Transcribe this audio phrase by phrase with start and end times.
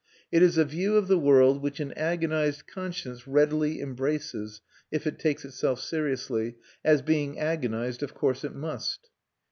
[0.31, 5.19] It is a view of the world which an agonised conscience readily embraces, if it
[5.19, 9.11] takes itself seriously, as, being agonised, of course it must.